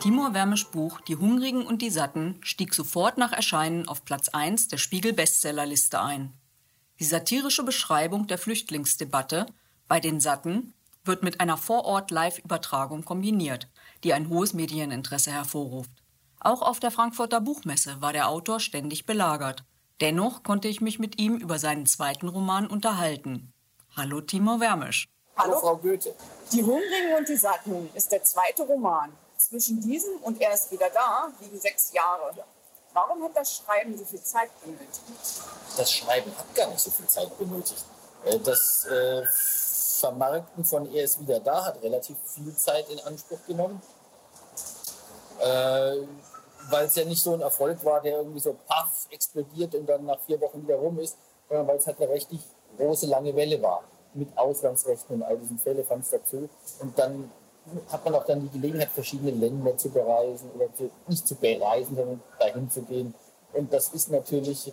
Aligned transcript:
Timur 0.00 0.32
Wermisch 0.32 0.66
Buch 0.68 1.02
Die 1.02 1.16
Hungrigen 1.16 1.66
und 1.66 1.82
die 1.82 1.90
Satten 1.90 2.38
stieg 2.40 2.72
sofort 2.72 3.18
nach 3.18 3.32
Erscheinen 3.32 3.86
auf 3.86 4.02
Platz 4.06 4.30
1 4.30 4.68
der 4.68 4.78
Spiegel-Bestsellerliste 4.78 6.00
ein. 6.00 6.32
Die 6.98 7.04
satirische 7.04 7.64
Beschreibung 7.64 8.26
der 8.26 8.38
Flüchtlingsdebatte 8.38 9.44
bei 9.88 10.00
den 10.00 10.18
Satten 10.18 10.72
wird 11.04 11.22
mit 11.22 11.40
einer 11.40 11.58
Vorort-Live-Übertragung 11.58 13.04
kombiniert, 13.04 13.68
die 14.02 14.14
ein 14.14 14.30
hohes 14.30 14.54
Medieninteresse 14.54 15.32
hervorruft. 15.32 15.90
Auch 16.40 16.62
auf 16.62 16.80
der 16.80 16.90
Frankfurter 16.90 17.42
Buchmesse 17.42 18.00
war 18.00 18.14
der 18.14 18.30
Autor 18.30 18.58
ständig 18.58 19.04
belagert. 19.04 19.64
Dennoch 20.00 20.42
konnte 20.42 20.68
ich 20.68 20.80
mich 20.80 20.98
mit 20.98 21.20
ihm 21.20 21.36
über 21.36 21.58
seinen 21.58 21.84
zweiten 21.84 22.28
Roman 22.28 22.66
unterhalten. 22.66 23.52
Hallo 23.94 24.22
Timur 24.22 24.60
Wermisch. 24.60 25.06
Hallo 25.36 25.60
Frau 25.60 25.76
Goethe. 25.76 26.14
Die 26.52 26.62
Hungrigen 26.62 27.18
und 27.18 27.28
die 27.28 27.36
Satten 27.36 27.90
ist 27.94 28.10
der 28.10 28.24
zweite 28.24 28.62
Roman. 28.62 29.12
Zwischen 29.50 29.80
diesem 29.80 30.16
und 30.18 30.40
er 30.40 30.54
ist 30.54 30.70
wieder 30.70 30.88
da 30.90 31.28
liegen 31.40 31.58
sechs 31.58 31.92
Jahre. 31.92 32.32
Warum 32.92 33.24
hat 33.24 33.36
das 33.36 33.56
Schreiben 33.56 33.98
so 33.98 34.04
viel 34.04 34.22
Zeit 34.22 34.48
benötigt? 34.62 35.00
Das 35.76 35.90
Schreiben 35.90 36.30
hat 36.38 36.54
gar 36.54 36.68
nicht 36.68 36.78
so 36.78 36.90
viel 36.92 37.08
Zeit 37.08 37.36
benötigt. 37.36 37.84
Äh, 38.24 38.38
das 38.38 38.86
äh, 38.86 39.24
Vermarkten 39.98 40.64
von 40.64 40.94
Er 40.94 41.02
ist 41.02 41.20
wieder 41.20 41.40
da 41.40 41.64
hat 41.64 41.82
relativ 41.82 42.16
viel 42.26 42.54
Zeit 42.56 42.88
in 42.90 43.00
Anspruch 43.00 43.40
genommen. 43.48 43.82
Äh, 45.40 45.96
weil 46.68 46.86
es 46.86 46.94
ja 46.94 47.04
nicht 47.04 47.22
so 47.22 47.34
ein 47.34 47.40
Erfolg 47.40 47.84
war, 47.84 48.00
der 48.02 48.18
irgendwie 48.18 48.38
so 48.38 48.56
paff 48.68 49.08
explodiert 49.10 49.74
und 49.74 49.86
dann 49.86 50.04
nach 50.06 50.20
vier 50.20 50.40
Wochen 50.40 50.62
wieder 50.62 50.76
rum 50.76 51.00
ist, 51.00 51.16
sondern 51.48 51.66
weil 51.66 51.78
es 51.78 51.86
halt 51.88 52.00
eine 52.00 52.08
richtig 52.12 52.40
große, 52.76 53.06
lange 53.06 53.34
Welle 53.34 53.60
war. 53.60 53.82
Mit 54.14 54.36
Auslandsrechten 54.38 55.16
und 55.16 55.22
all 55.24 55.38
diesen 55.38 55.58
Fällen 55.58 55.84
fand 55.84 56.04
es 56.04 56.10
dazu. 56.10 56.48
Und 56.80 56.96
dann 56.96 57.32
hat 57.90 58.04
man 58.04 58.14
auch 58.14 58.24
dann 58.24 58.40
die 58.40 58.48
Gelegenheit, 58.48 58.90
verschiedene 58.90 59.30
Länder 59.30 59.76
zu 59.76 59.90
bereisen 59.90 60.50
oder 60.54 60.72
zu, 60.74 60.90
nicht 61.06 61.26
zu 61.26 61.34
bereisen, 61.34 61.96
sondern 61.96 62.22
dahin 62.38 62.70
zu 62.70 62.82
gehen. 62.82 63.14
Und 63.52 63.72
das 63.72 63.92
ist 63.92 64.10
natürlich, 64.10 64.72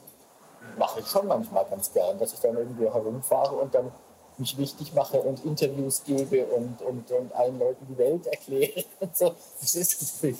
mache 0.77 0.99
ich 0.99 1.07
schon 1.07 1.27
manchmal 1.27 1.65
ganz 1.65 1.91
gern, 1.91 2.17
dass 2.19 2.33
ich 2.33 2.39
dann 2.39 2.57
irgendwo 2.57 2.93
herumfahre 2.93 3.55
und 3.55 3.73
dann 3.73 3.91
mich 4.37 4.57
wichtig 4.57 4.93
mache 4.93 5.19
und 5.19 5.43
Interviews 5.45 6.03
gebe 6.03 6.45
und, 6.45 6.81
und, 6.81 7.11
und 7.11 7.33
allen 7.33 7.57
Leuten 7.57 7.87
die 7.89 7.97
Welt 7.97 8.27
erkläre. 8.27 8.83
Und 8.99 9.17
so. 9.17 9.33
Das 9.59 9.73
ist 9.73 10.21
natürlich, 10.21 10.37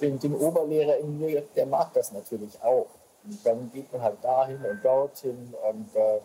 den, 0.00 0.18
den 0.20 0.34
Oberlehrer 0.34 0.98
in 0.98 1.18
mir, 1.18 1.42
der 1.56 1.66
mag 1.66 1.92
das 1.94 2.12
natürlich 2.12 2.62
auch. 2.62 2.86
Und 3.24 3.44
dann 3.44 3.70
geht 3.72 3.92
man 3.92 4.02
halt 4.02 4.22
dahin 4.22 4.64
und 4.64 4.82
dorthin 4.82 5.52
und 5.68 5.94
äh, 5.94 6.20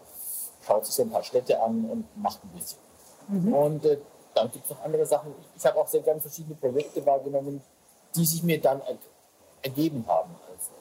schaut 0.65 0.85
sich 0.85 0.95
so 0.95 1.01
ein 1.01 1.09
paar 1.09 1.23
Städte 1.23 1.61
an 1.61 1.89
und 1.89 2.05
macht 2.15 2.41
ein 2.43 2.49
bisschen. 2.49 2.79
Mhm. 3.27 3.53
Und 3.53 3.85
äh, 3.85 3.97
dann 4.35 4.51
gibt 4.51 4.65
es 4.65 4.71
noch 4.71 4.83
andere 4.83 5.05
Sachen. 5.05 5.33
Ich 5.55 5.65
habe 5.65 5.79
auch 5.79 5.87
sehr 5.87 6.01
gerne 6.01 6.19
verschiedene 6.19 6.55
Projekte 6.55 7.03
wahrgenommen, 7.05 7.61
die 8.15 8.25
sich 8.25 8.43
mir 8.43 8.61
dann 8.61 8.81
er 8.81 8.97
ergeben 9.61 10.03
haben. 10.07 10.35
Also, 10.47 10.71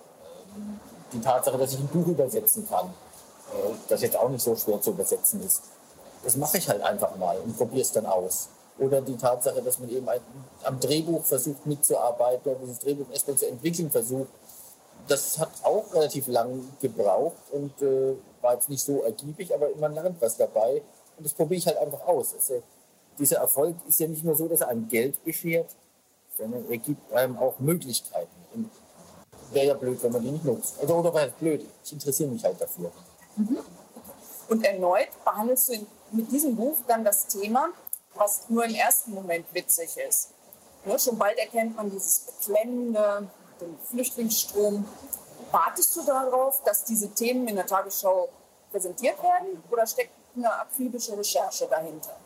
ähm, 0.56 0.80
die 1.12 1.20
Tatsache, 1.20 1.56
dass 1.56 1.72
ich 1.72 1.78
ein 1.78 1.86
Buch 1.88 2.06
übersetzen 2.06 2.69
kann, 2.69 2.86
äh, 2.86 3.72
das 3.88 4.02
jetzt 4.02 4.16
auch 4.16 4.28
nicht 4.28 4.42
so 4.42 4.55
schwer 4.56 4.80
zu 4.80 4.91
übersetzen 4.91 5.42
ist. 5.44 5.62
Das 6.24 6.36
mache 6.36 6.58
ich 6.58 6.69
halt 6.69 6.83
einfach 6.83 7.16
mal 7.16 7.38
und 7.38 7.56
probiere 7.56 7.83
es 7.83 7.92
dann 7.92 8.06
aus. 8.06 8.48
Oder 8.78 9.00
die 9.00 9.16
Tatsache, 9.16 9.62
dass 9.62 9.78
man 9.78 9.89
eben 9.89 10.08
ein, 10.08 10.20
am 10.64 10.80
Drehbuch 10.80 11.24
versucht 11.24 11.64
mitzuarbeiten 11.64 12.50
oder 12.50 12.61
dieses 12.61 12.80
Drehbuch 12.80 13.06
erstmal 13.12 13.36
zu 13.36 13.46
entwickeln 13.46 13.91
versucht. 13.91 14.28
Das 15.06 15.39
hat 15.39 15.50
auch 15.62 15.94
relativ 15.94 16.27
lang 16.27 16.66
gebraucht 16.80 17.36
und 17.52 17.80
äh, 17.83 18.14
war 18.41 18.55
jetzt 18.55 18.68
nicht 18.68 18.83
so 18.83 19.02
ergiebig, 19.02 19.55
aber 19.55 19.68
man 19.78 19.94
lernt 19.94 20.20
was 20.20 20.36
dabei. 20.36 20.83
Und 21.16 21.24
das 21.24 21.34
probiere 21.34 21.58
ich 21.58 21.66
halt 21.66 21.78
einfach 21.78 22.05
aus. 22.06 22.34
Also, 22.34 22.62
dieser 23.18 23.38
Erfolg 23.38 23.76
ist 23.88 24.00
ja 24.00 24.08
nicht 24.08 24.24
nur 24.24 24.36
so, 24.36 24.48
dass 24.48 24.60
er 24.60 24.68
einem 24.68 24.88
Geld 24.88 25.22
beschert, 25.24 25.74
sondern 26.36 26.68
er 26.70 26.78
gibt 26.78 27.12
einem 27.12 27.39
auch 27.39 27.58
Möglichkeiten. 27.58 28.70
Wäre 29.52 29.66
ja 29.66 29.74
blöd, 29.74 30.02
wenn 30.02 30.12
man 30.12 30.22
die 30.22 30.30
nicht 30.30 30.44
nutzt. 30.44 30.78
Also, 30.80 30.94
oder 30.94 31.14
wäre 31.14 31.33
blöd. 31.39 31.64
Ich 31.84 31.92
interessiere 31.92 32.30
mich 32.30 32.44
halt 32.44 32.61
dafür. 32.61 32.90
Mhm. 33.36 33.58
Und 34.48 34.64
erneut 34.64 35.08
behandelst 35.24 35.68
du 35.70 35.86
mit 36.12 36.30
diesem 36.30 36.56
Buch 36.56 36.77
dann 36.86 37.05
das 37.05 37.27
Thema, 37.27 37.68
was 38.14 38.48
nur 38.48 38.64
im 38.64 38.74
ersten 38.74 39.12
Moment 39.12 39.46
witzig 39.52 39.96
ist. 39.96 40.30
Ne, 40.84 40.98
schon 40.98 41.16
bald 41.16 41.39
erkennt 41.39 41.77
man 41.77 41.90
dieses 41.90 42.20
Beklemmende, 42.20 43.28
den 43.60 43.78
Flüchtlingsstrom. 43.90 44.86
Wartest 45.50 45.96
du 45.96 46.02
darauf, 46.02 46.62
dass 46.64 46.84
diese 46.84 47.08
Themen 47.10 47.48
in 47.48 47.56
der 47.56 47.66
Tagesschau 47.66 48.28
präsentiert 48.70 49.22
werden 49.22 49.62
oder 49.70 49.86
steckt 49.86 50.10
eine 50.36 50.52
akribische 50.52 51.16
Recherche 51.16 51.66
dahinter? 51.68 52.16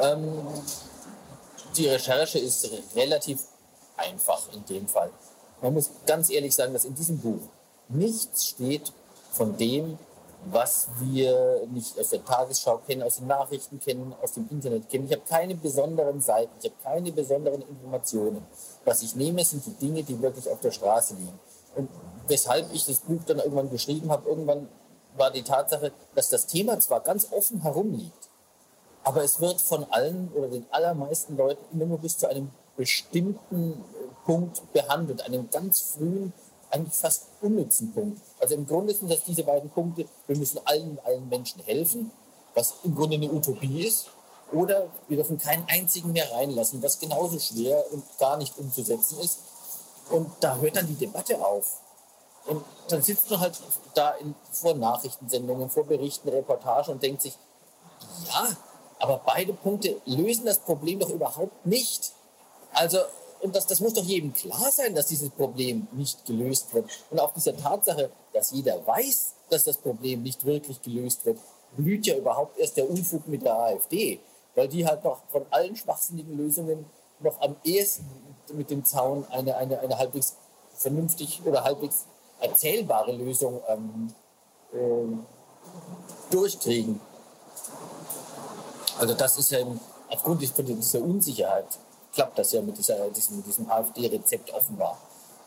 Ähm, 0.00 0.46
die 1.76 1.88
Recherche 1.88 2.38
ist 2.38 2.70
relativ 2.94 3.40
einfach 3.96 4.52
in 4.52 4.64
dem 4.66 4.88
Fall. 4.88 5.10
Man 5.62 5.74
muss 5.74 5.90
ganz 6.06 6.30
ehrlich 6.30 6.54
sagen, 6.54 6.72
dass 6.72 6.84
in 6.84 6.94
diesem 6.94 7.18
Buch 7.18 7.40
nichts 7.88 8.46
steht 8.46 8.92
von 9.32 9.56
dem, 9.56 9.98
was 10.46 10.88
wir 11.00 11.66
nicht 11.72 11.98
aus 11.98 12.10
der 12.10 12.24
Tagesschau 12.24 12.78
kennen, 12.86 13.02
aus 13.02 13.16
den 13.16 13.26
Nachrichten 13.26 13.80
kennen, 13.80 14.14
aus 14.22 14.32
dem 14.32 14.46
Internet 14.50 14.90
kennen. 14.90 15.06
Ich 15.06 15.12
habe 15.12 15.22
keine 15.26 15.54
besonderen 15.54 16.20
Seiten, 16.20 16.52
ich 16.60 16.70
habe 16.70 16.82
keine 16.82 17.12
besonderen 17.12 17.62
Informationen. 17.62 18.42
Was 18.84 19.02
ich 19.02 19.16
nehme, 19.16 19.44
sind 19.44 19.64
die 19.64 19.72
Dinge, 19.72 20.02
die 20.02 20.20
wirklich 20.20 20.48
auf 20.50 20.60
der 20.60 20.70
Straße 20.70 21.14
liegen. 21.14 21.38
Und 21.76 21.88
weshalb 22.28 22.72
ich 22.72 22.84
das 22.86 22.98
Buch 23.00 23.20
dann 23.26 23.38
irgendwann 23.38 23.70
geschrieben 23.70 24.10
habe, 24.10 24.28
irgendwann 24.28 24.68
war 25.16 25.30
die 25.30 25.42
Tatsache, 25.42 25.92
dass 26.14 26.28
das 26.28 26.46
Thema 26.46 26.78
zwar 26.78 27.00
ganz 27.00 27.28
offen 27.32 27.62
herumliegt, 27.62 28.28
aber 29.04 29.22
es 29.22 29.40
wird 29.40 29.60
von 29.60 29.84
allen 29.90 30.32
oder 30.34 30.48
den 30.48 30.66
allermeisten 30.70 31.36
Leuten 31.36 31.62
immer 31.72 31.86
nur 31.86 31.98
bis 31.98 32.18
zu 32.18 32.28
einem 32.28 32.50
bestimmten 32.76 33.84
Punkt 34.24 34.72
behandelt, 34.72 35.22
einem 35.22 35.48
ganz 35.50 35.80
frühen 35.80 36.32
eigentlich 36.70 36.94
fast 36.94 37.26
unnützen 37.40 37.92
Punkt. 37.92 38.20
Also 38.40 38.54
im 38.54 38.66
Grunde 38.66 38.92
sind 38.94 39.10
das 39.10 39.22
diese 39.24 39.44
beiden 39.44 39.70
Punkte, 39.70 40.06
wir 40.26 40.36
müssen 40.36 40.58
allen, 40.64 40.98
allen 41.04 41.28
Menschen 41.28 41.62
helfen, 41.62 42.10
was 42.54 42.74
im 42.82 42.94
Grunde 42.96 43.16
eine 43.16 43.30
Utopie 43.32 43.86
ist, 43.86 44.08
oder 44.52 44.88
wir 45.08 45.16
dürfen 45.16 45.38
keinen 45.38 45.66
einzigen 45.68 46.12
mehr 46.12 46.30
reinlassen, 46.32 46.82
was 46.82 46.98
genauso 46.98 47.38
schwer 47.38 47.84
und 47.92 48.04
gar 48.18 48.36
nicht 48.36 48.56
umzusetzen 48.58 49.18
ist. 49.20 49.38
Und 50.10 50.30
da 50.40 50.56
hört 50.56 50.76
dann 50.76 50.86
die 50.86 50.94
Debatte 50.94 51.44
auf. 51.44 51.80
Und 52.46 52.62
dann 52.88 53.02
sitzt 53.02 53.30
man 53.30 53.40
halt 53.40 53.58
da 53.94 54.10
in, 54.12 54.34
vor 54.52 54.74
Nachrichtensendungen, 54.74 55.70
vor 55.70 55.84
Berichten, 55.84 56.28
Reportagen 56.28 56.92
und 56.92 57.02
denkt 57.02 57.22
sich, 57.22 57.36
ja, 58.26 58.48
aber 58.98 59.20
beide 59.24 59.52
Punkte 59.52 60.00
lösen 60.06 60.46
das 60.46 60.58
Problem 60.58 60.98
doch 60.98 61.10
überhaupt 61.10 61.66
nicht. 61.66 62.12
Also 62.72 62.98
und 63.44 63.54
das, 63.54 63.66
das 63.66 63.80
muss 63.80 63.92
doch 63.92 64.04
jedem 64.04 64.32
klar 64.32 64.70
sein, 64.72 64.94
dass 64.94 65.08
dieses 65.08 65.28
Problem 65.28 65.86
nicht 65.92 66.24
gelöst 66.24 66.72
wird. 66.72 66.88
Und 67.10 67.20
auch 67.20 67.34
diese 67.34 67.54
Tatsache, 67.54 68.10
dass 68.32 68.52
jeder 68.52 68.86
weiß, 68.86 69.34
dass 69.50 69.64
das 69.64 69.76
Problem 69.76 70.22
nicht 70.22 70.46
wirklich 70.46 70.80
gelöst 70.80 71.26
wird, 71.26 71.38
blüht 71.76 72.06
ja 72.06 72.16
überhaupt 72.16 72.58
erst 72.58 72.78
der 72.78 72.88
Unfug 72.88 73.28
mit 73.28 73.44
der 73.44 73.54
AfD, 73.54 74.18
weil 74.54 74.68
die 74.68 74.86
halt 74.86 75.04
noch 75.04 75.18
von 75.30 75.44
allen 75.50 75.76
schwachsinnigen 75.76 76.38
Lösungen 76.38 76.86
noch 77.20 77.38
am 77.42 77.56
ehesten 77.64 78.06
mit 78.54 78.70
dem 78.70 78.82
Zaun 78.82 79.26
eine, 79.30 79.56
eine, 79.56 79.78
eine 79.80 79.98
halbwegs 79.98 80.36
vernünftig 80.76 81.42
oder 81.44 81.64
halbwegs 81.64 82.06
erzählbare 82.40 83.12
Lösung 83.12 83.60
ähm, 83.68 84.14
äh, 84.72 86.32
durchkriegen. 86.32 86.98
Also 88.98 89.14
das 89.14 89.38
ist 89.38 89.50
ja 89.50 89.58
aufgrund 90.08 90.42
dieser 90.42 91.00
Unsicherheit 91.00 91.66
klappt 92.14 92.38
das 92.38 92.52
ja 92.52 92.62
mit, 92.62 92.78
dieser, 92.78 93.10
diesem, 93.10 93.42
diesem 93.42 93.70
AfD-Rezept 93.70 94.50
offenbar. 94.52 94.98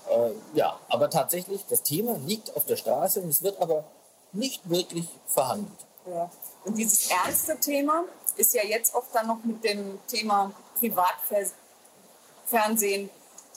Äh, 0.09 0.31
ja, 0.53 0.77
aber 0.89 1.09
tatsächlich, 1.09 1.65
das 1.69 1.81
Thema 1.81 2.17
liegt 2.25 2.53
auf 2.55 2.65
der 2.65 2.75
Straße 2.75 3.21
und 3.21 3.29
es 3.29 3.41
wird 3.41 3.59
aber 3.61 3.85
nicht 4.33 4.69
wirklich 4.69 5.07
verhandelt. 5.27 5.71
Ja. 6.05 6.29
Und 6.63 6.77
dieses 6.77 7.09
ernste 7.09 7.59
Thema 7.59 8.03
ist 8.35 8.53
ja 8.53 8.63
jetzt 8.63 8.93
oft 8.93 9.07
dann 9.13 9.25
noch 9.27 9.43
mit 9.43 9.63
dem 9.63 9.99
Thema 10.07 10.51
Privatfernsehen, 10.79 13.09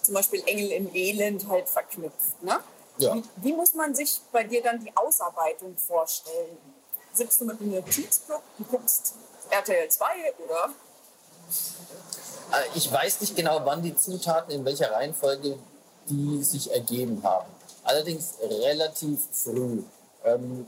zum 0.03 0.15
Beispiel 0.15 0.43
Engel 0.47 0.71
im 0.73 0.95
Elend, 0.95 1.47
halt 1.49 1.69
verknüpft. 1.69 2.43
Ne? 2.43 2.59
Ja. 2.99 3.15
Wie, 3.15 3.23
wie, 3.37 3.53
muss 3.53 3.75
man 3.75 3.95
sich 3.95 4.21
bei 4.33 4.45
dir 4.45 4.63
dann 4.63 4.81
die 4.81 4.97
Ausarbeitung 4.97 5.77
vorstellen? 5.77 6.57
Sitzt 7.13 7.41
du 7.41 7.45
mit 7.45 7.61
einem 7.61 7.73
Notizblock 7.73 8.43
und 8.59 8.71
guckst 8.71 9.15
RTL 9.51 9.89
2 9.89 10.07
oder? 10.45 10.73
Äh, 12.53 12.77
ich 12.77 12.91
weiß 12.91 13.21
nicht 13.21 13.37
genau, 13.37 13.61
wann 13.65 13.83
die 13.83 13.95
Zutaten 13.97 14.53
in 14.53 14.65
welcher 14.65 14.93
Reihenfolge 14.93 15.59
die 16.09 16.43
sich 16.43 16.73
ergeben 16.73 17.23
haben. 17.23 17.49
Allerdings 17.85 18.35
relativ 18.43 19.21
früh. 19.33 19.83
Ähm, 20.25 20.67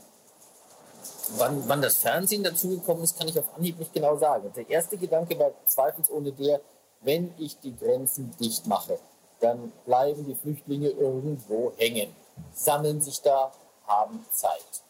wann, 1.37 1.67
wann 1.67 1.81
das 1.81 1.97
Fernsehen 1.97 2.43
dazugekommen 2.43 3.03
ist, 3.03 3.17
kann 3.17 3.27
ich 3.27 3.37
auf 3.37 3.45
Anhieb 3.55 3.77
nicht 3.79 3.93
genau 3.93 4.17
sagen. 4.17 4.51
Der 4.55 4.69
erste 4.69 4.97
Gedanke 4.97 5.37
war 5.37 5.51
zweifelsohne 5.65 6.31
der, 6.31 6.61
wenn 7.01 7.33
ich 7.37 7.59
die 7.59 7.75
Grenzen 7.75 8.33
dicht 8.39 8.65
mache, 8.65 8.97
dann 9.41 9.73
bleiben 9.85 10.25
die 10.25 10.35
Flüchtlinge 10.35 10.89
irgendwo 10.89 11.73
hängen, 11.77 12.15
sammeln 12.53 13.01
sich 13.01 13.21
da, 13.21 13.51
haben 13.85 14.25
Zeit. 14.31 14.81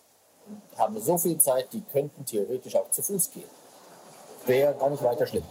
Und 0.46 0.62
haben 0.78 1.02
so 1.02 1.18
viel 1.18 1.40
Zeit, 1.40 1.74
die 1.74 1.82
könnten 1.82 2.26
theoretisch 2.26 2.76
auch 2.76 2.92
zu 2.92 3.02
Fuß 3.02 3.32
gehen. 3.32 3.50
Wäre 4.46 4.74
gar 4.76 4.90
nicht 4.90 5.04
weiter 5.04 5.26
schlimm. 5.26 5.44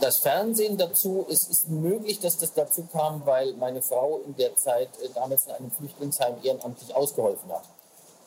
das 0.00 0.18
Fernsehen 0.18 0.76
dazu, 0.76 1.26
es 1.30 1.46
ist 1.48 1.68
möglich, 1.68 2.18
dass 2.18 2.36
das 2.36 2.52
dazu 2.52 2.86
kam, 2.92 3.22
weil 3.24 3.54
meine 3.54 3.82
Frau 3.82 4.20
in 4.26 4.34
der 4.36 4.56
Zeit 4.56 4.88
äh, 5.02 5.08
damals 5.14 5.46
in 5.46 5.52
einem 5.52 5.70
Flüchtlingsheim 5.70 6.34
ehrenamtlich 6.42 6.94
ausgeholfen 6.94 7.50
hat. 7.52 7.62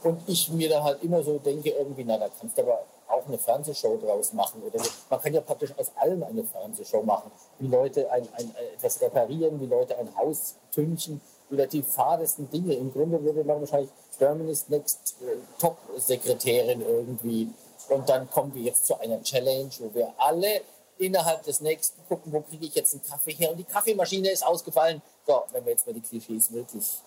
Und 0.03 0.21
ich 0.27 0.49
mir 0.51 0.69
da 0.69 0.83
halt 0.83 1.03
immer 1.03 1.23
so 1.23 1.37
denke, 1.39 1.69
irgendwie, 1.71 2.03
na, 2.05 2.17
da 2.17 2.29
kannst 2.39 2.57
du 2.57 2.61
aber 2.61 2.83
auch 3.07 3.25
eine 3.27 3.37
Fernsehshow 3.37 3.97
draus 3.97 4.33
machen. 4.33 4.61
Oder 4.63 4.83
so. 4.83 4.89
Man 5.09 5.21
kann 5.21 5.33
ja 5.33 5.41
praktisch 5.41 5.73
aus 5.77 5.91
allem 5.95 6.23
eine 6.23 6.43
Fernsehshow 6.43 7.01
machen. 7.01 7.31
Wie 7.59 7.67
Leute 7.67 8.09
ein, 8.11 8.27
ein, 8.37 8.55
etwas 8.75 9.01
reparieren, 9.01 9.59
wie 9.59 9.65
Leute 9.65 9.97
ein 9.97 10.15
Haus 10.15 10.55
tünchen, 10.71 11.21
oder 11.51 11.67
die 11.67 11.83
fadesten 11.83 12.49
Dinge. 12.49 12.73
Im 12.73 12.91
Grunde 12.91 13.23
würde 13.23 13.43
man 13.43 13.59
wahrscheinlich 13.59 13.91
Germany's 14.17 14.67
Next 14.69 15.15
äh, 15.21 15.37
Top-Sekretärin 15.59 16.81
irgendwie. 16.81 17.49
Und 17.89 18.09
dann 18.09 18.29
kommen 18.29 18.53
wir 18.53 18.63
jetzt 18.63 18.85
zu 18.85 18.99
einer 18.99 19.21
Challenge, 19.21 19.69
wo 19.79 19.93
wir 19.93 20.13
alle 20.17 20.61
innerhalb 20.97 21.43
des 21.43 21.61
nächsten 21.61 22.01
gucken, 22.07 22.31
wo 22.31 22.41
kriege 22.41 22.65
ich 22.65 22.75
jetzt 22.75 22.93
einen 22.93 23.03
Kaffee 23.03 23.33
her. 23.33 23.51
Und 23.51 23.57
die 23.57 23.63
Kaffeemaschine 23.63 24.31
ist 24.31 24.45
ausgefallen. 24.45 25.01
So, 25.27 25.43
wenn 25.51 25.65
wir 25.65 25.73
jetzt 25.73 25.85
mal 25.85 25.93
die 25.93 26.01
Klischees 26.01 26.51
wirklich 26.51 26.99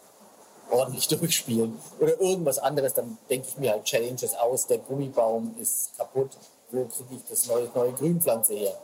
ordentlich 0.70 1.08
durchspielen 1.18 1.78
oder 1.98 2.20
irgendwas 2.20 2.58
anderes, 2.58 2.94
dann 2.94 3.18
denke 3.30 3.48
ich 3.48 3.56
mir 3.56 3.72
halt 3.72 3.84
Challenges 3.84 4.34
aus. 4.34 4.66
Der 4.66 4.78
Gummibaum 4.78 5.54
ist 5.58 5.96
kaputt. 5.96 6.30
Wo 6.70 6.84
kriege 6.84 7.14
ich 7.16 7.24
das 7.28 7.46
neue, 7.46 7.70
neue 7.74 7.92
Grünpflanze 7.92 8.54
her? 8.54 8.78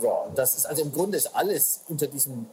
So, 0.00 0.26
das 0.34 0.56
ist 0.56 0.66
also 0.66 0.82
im 0.82 0.92
Grunde 0.92 1.16
ist 1.16 1.34
alles 1.34 1.80
unter 1.88 2.06
diesem 2.06 2.46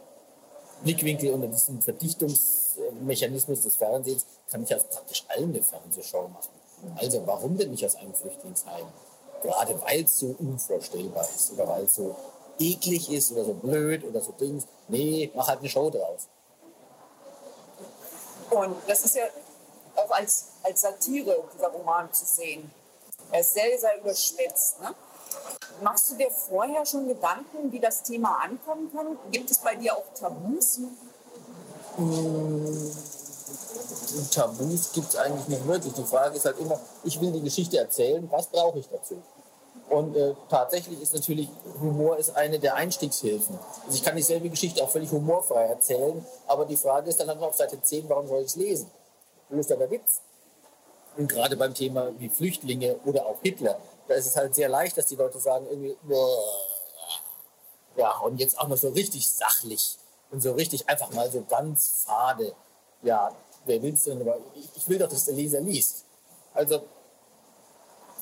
Blickwinkel, 0.83 1.31
unter 1.31 1.47
diesem 1.47 1.81
Verdichtungsmechanismus 1.81 3.61
des 3.61 3.75
Fernsehens, 3.75 4.25
kann 4.49 4.63
ich 4.63 4.73
aus 4.73 4.83
praktisch 4.85 5.23
allen 5.27 5.49
eine 5.49 5.61
Fernsehshow 5.61 6.27
machen. 6.27 6.49
Also 6.97 7.25
warum 7.25 7.57
denn 7.57 7.71
nicht 7.71 7.85
aus 7.85 7.95
einem 7.95 8.13
Flüchtlingsheim? 8.13 8.85
Gerade 9.41 9.79
weil 9.81 10.03
es 10.03 10.19
so 10.19 10.35
unvorstellbar 10.39 11.27
ist 11.35 11.51
oder 11.53 11.67
weil 11.67 11.83
es 11.83 11.95
so 11.95 12.15
eklig 12.59 13.11
ist 13.11 13.31
oder 13.31 13.45
so 13.45 13.53
blöd 13.53 14.03
oder 14.03 14.21
so 14.21 14.31
Dings. 14.33 14.65
Nee, 14.87 15.31
mach 15.35 15.47
halt 15.47 15.59
eine 15.59 15.69
Show 15.69 15.89
draus. 15.89 16.27
Und 18.49 18.75
das 18.87 19.05
ist 19.05 19.15
ja 19.15 19.25
auch 19.95 20.11
als, 20.11 20.45
als 20.63 20.81
Satire, 20.81 21.43
dieser 21.53 21.67
Roman 21.67 22.11
zu 22.13 22.25
sehen. 22.25 22.71
Er 23.31 23.41
ist 23.41 23.53
sehr, 23.53 23.77
sehr 23.77 23.99
überspitzt. 23.99 24.79
Ne? 24.81 24.93
Machst 25.81 26.11
du 26.11 26.15
dir 26.15 26.31
vorher 26.31 26.85
schon 26.85 27.07
Gedanken, 27.07 27.71
wie 27.71 27.79
das 27.79 28.03
Thema 28.03 28.39
ankommen 28.43 28.91
kann? 28.93 29.17
Gibt 29.31 29.51
es 29.51 29.57
bei 29.57 29.75
dir 29.75 29.95
auch 29.95 30.05
Tabus? 30.17 30.79
Mmh, 31.97 32.91
Tabus 34.29 34.91
gibt 34.93 35.09
es 35.09 35.15
eigentlich 35.15 35.47
nicht 35.47 35.67
wirklich. 35.67 35.93
Die 35.93 36.03
Frage 36.03 36.35
ist 36.35 36.45
halt 36.45 36.59
immer, 36.59 36.79
ich 37.03 37.19
will 37.19 37.31
die 37.31 37.41
Geschichte 37.41 37.77
erzählen, 37.77 38.27
was 38.31 38.47
brauche 38.47 38.79
ich 38.79 38.87
dazu? 38.87 39.21
Und 39.89 40.15
äh, 40.15 40.33
tatsächlich 40.49 41.01
ist 41.01 41.13
natürlich, 41.13 41.47
Humor 41.79 42.17
ist 42.17 42.35
eine 42.35 42.59
der 42.59 42.75
Einstiegshilfen. 42.75 43.57
Also 43.85 43.95
ich 43.95 44.03
kann 44.03 44.15
dieselbe 44.15 44.49
Geschichte 44.49 44.83
auch 44.83 44.89
völlig 44.89 45.11
humorfrei 45.11 45.65
erzählen, 45.65 46.25
aber 46.47 46.65
die 46.65 46.77
Frage 46.77 47.09
ist 47.09 47.19
dann 47.19 47.27
halt 47.27 47.39
auf 47.41 47.55
Seite 47.55 47.81
10, 47.81 48.09
warum 48.09 48.27
soll 48.27 48.41
ich 48.41 48.47
es 48.47 48.55
lesen? 48.55 48.89
Wo 49.49 49.59
ist 49.59 49.69
da 49.69 49.75
der 49.75 49.91
Witz? 49.91 50.21
Und 51.17 51.29
gerade 51.29 51.55
beim 51.55 51.73
Thema 51.73 52.11
wie 52.17 52.29
Flüchtlinge 52.29 52.95
oder 53.05 53.25
auch 53.25 53.37
Hitler, 53.41 53.79
da 54.07 54.15
ist 54.15 54.25
es 54.25 54.35
halt 54.35 54.55
sehr 54.55 54.69
leicht, 54.69 54.97
dass 54.97 55.05
die 55.05 55.15
Leute 55.15 55.39
sagen, 55.39 55.67
irgendwie, 55.69 55.95
ja, 57.95 58.17
und 58.19 58.39
jetzt 58.39 58.59
auch 58.59 58.67
noch 58.67 58.77
so 58.77 58.89
richtig 58.89 59.29
sachlich 59.29 59.97
und 60.31 60.41
so 60.41 60.53
richtig 60.53 60.89
einfach 60.89 61.11
mal 61.11 61.31
so 61.31 61.43
ganz 61.47 62.05
fade. 62.05 62.53
Ja, 63.01 63.31
wer 63.65 63.81
will 63.81 63.93
es 63.93 64.03
denn? 64.03 64.21
Aber 64.21 64.37
ich 64.55 64.87
will 64.87 64.97
doch, 64.97 65.09
dass 65.09 65.25
der 65.25 65.35
Leser 65.35 65.61
liest. 65.61 66.05
Also 66.53 66.81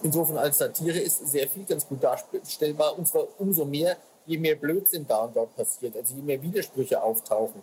insofern 0.01 0.38
als 0.38 0.57
Satire 0.57 1.00
ist 1.00 1.25
sehr 1.28 1.48
viel 1.48 1.66
ganz 1.66 1.88
gut 1.88 2.04
darstellbar 2.04 2.98
und 2.98 3.07
zwar 3.07 3.28
umso 3.40 3.66
mehr, 3.66 3.98
je 4.25 4.38
mehr 4.38 4.56
Blödsinn 4.56 5.06
da 5.07 5.25
und 5.25 5.36
dort 5.36 5.56
passiert, 5.56 5.95
also 5.95 6.16
je 6.16 6.22
mehr 6.22 6.42
Widersprüche 6.42 7.01
auftauchen, 7.01 7.62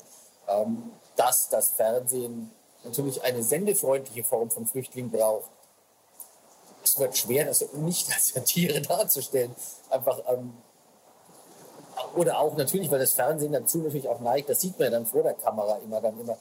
ähm, 0.49 0.91
dass 1.17 1.49
das 1.49 1.71
Fernsehen 1.71 2.51
natürlich 2.85 3.23
eine 3.23 3.43
sendefreundliche 3.43 4.25
Form 4.25 4.51
von 4.51 4.67
Flüchtling 4.67 5.11
braucht. 5.11 5.51
Es 6.83 6.99
wird 6.99 7.17
schwer, 7.17 7.45
das 7.45 7.65
nicht 7.75 8.11
als 8.13 8.29
Satire 8.29 8.81
darzustellen. 8.81 9.55
Einfach, 9.91 10.21
ähm, 10.29 10.55
oder 12.17 12.39
auch 12.39 12.57
natürlich, 12.57 12.91
weil 12.91 12.99
das 12.99 13.13
Fernsehen 13.13 13.53
dazu 13.53 13.79
natürlich 13.79 14.09
auch 14.09 14.21
neigt, 14.21 14.49
das 14.49 14.61
sieht 14.61 14.79
man 14.79 14.87
ja 14.87 14.91
dann 14.91 15.07
vor 15.07 15.23
der 15.23 15.35
Kamera 15.35 15.79
immer, 15.85 16.01
dann 16.01 16.19
immer 16.19 16.39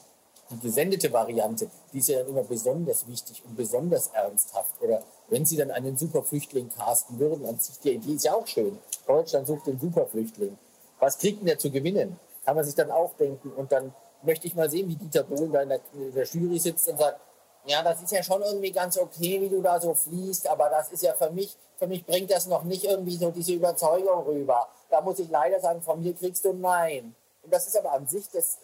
die 0.50 0.58
gesendete 0.58 1.12
Variante, 1.12 1.70
die 1.92 1.98
ist 1.98 2.08
ja 2.08 2.18
dann 2.18 2.28
immer 2.28 2.42
besonders 2.42 3.06
wichtig 3.06 3.42
und 3.44 3.56
besonders 3.56 4.08
ernsthaft. 4.08 4.80
Oder 4.80 5.02
wenn 5.28 5.46
sie 5.46 5.56
dann 5.56 5.70
einen 5.70 5.96
Superflüchtling 5.96 6.70
casten 6.70 7.18
würden, 7.18 7.46
an 7.46 7.58
sich 7.58 7.78
die 7.78 7.92
Idee 7.92 8.14
ist 8.14 8.24
ja 8.24 8.34
auch 8.34 8.46
schön. 8.46 8.78
Deutschland 9.06 9.46
sucht 9.46 9.66
den 9.66 9.78
Superflüchtling. 9.78 10.58
Was 10.98 11.18
kriegt 11.18 11.40
denn 11.40 11.46
der 11.46 11.58
zu 11.58 11.70
gewinnen? 11.70 12.18
Kann 12.44 12.56
man 12.56 12.64
sich 12.64 12.74
dann 12.74 12.90
auch 12.90 13.14
denken. 13.14 13.52
Und 13.52 13.72
dann 13.72 13.94
möchte 14.22 14.46
ich 14.46 14.54
mal 14.54 14.70
sehen, 14.70 14.88
wie 14.88 14.96
Dieter 14.96 15.22
Bohlen 15.22 15.52
da 15.52 15.62
in 15.62 15.68
der, 15.68 15.80
in 15.94 16.12
der 16.12 16.24
Jury 16.24 16.58
sitzt 16.58 16.88
und 16.88 16.98
sagt, 16.98 17.20
ja, 17.66 17.82
das 17.82 18.02
ist 18.02 18.12
ja 18.12 18.22
schon 18.22 18.42
irgendwie 18.42 18.72
ganz 18.72 18.98
okay, 18.98 19.40
wie 19.40 19.48
du 19.48 19.60
da 19.60 19.80
so 19.80 19.94
fließt, 19.94 20.48
aber 20.48 20.70
das 20.70 20.90
ist 20.92 21.02
ja 21.02 21.12
für 21.14 21.30
mich, 21.30 21.56
für 21.78 21.86
mich 21.86 22.04
bringt 22.06 22.30
das 22.30 22.46
noch 22.46 22.64
nicht 22.64 22.84
irgendwie 22.84 23.16
so 23.16 23.30
diese 23.30 23.52
Überzeugung 23.52 24.24
rüber. 24.24 24.68
Da 24.90 25.00
muss 25.00 25.18
ich 25.18 25.28
leider 25.30 25.60
sagen, 25.60 25.82
von 25.82 26.00
mir 26.00 26.14
kriegst 26.14 26.44
du 26.44 26.52
Nein. 26.52 27.14
Und 27.42 27.52
das 27.52 27.66
ist 27.66 27.76
aber 27.78 27.92
an 27.92 28.06
sich, 28.06 28.28
das 28.30 28.58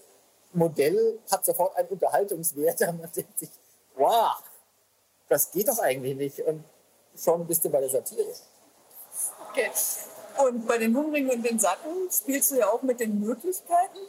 Modell 0.56 1.18
hat 1.30 1.44
sofort 1.44 1.76
einen 1.76 1.88
Unterhaltungswert. 1.88 2.80
Und 2.88 3.00
man 3.00 3.12
denkt 3.12 3.38
sich, 3.38 3.50
wow, 3.94 4.42
das 5.28 5.50
geht 5.50 5.68
doch 5.68 5.78
eigentlich 5.78 6.16
nicht. 6.16 6.40
Und 6.40 6.64
schon 7.16 7.46
bist 7.46 7.64
du 7.64 7.70
bei 7.70 7.80
der 7.80 7.90
Satire. 7.90 8.32
Okay. 9.50 9.70
Und 10.38 10.66
bei 10.66 10.78
den 10.78 10.94
Hungrigen 10.94 11.30
und 11.30 11.42
den 11.42 11.58
Satten 11.58 12.10
spielst 12.10 12.50
du 12.50 12.56
ja 12.56 12.68
auch 12.70 12.82
mit 12.82 13.00
den 13.00 13.18
Möglichkeiten. 13.20 14.00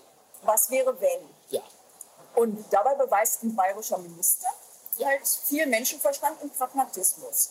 Was 0.42 0.70
wäre, 0.70 1.00
wenn? 1.00 1.30
Ja. 1.50 1.62
Und 2.36 2.66
dabei 2.70 2.96
beweist 2.96 3.44
ein 3.44 3.56
bayerischer 3.56 3.98
Minister 3.98 4.50
halt 5.06 5.28
viel 5.28 5.66
Menschenverstand 5.68 6.42
und 6.42 6.58
Pragmatismus. 6.58 7.50